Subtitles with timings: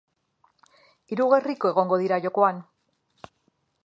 [1.13, 2.63] Hiru gerriko egongo dira jokoan.